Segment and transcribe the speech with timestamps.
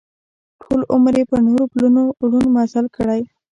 [0.61, 3.21] ټول عمر یې پر نورو پلونو ړوند مزل کړی.